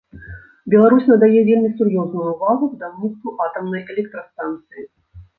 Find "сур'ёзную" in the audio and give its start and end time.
1.81-2.25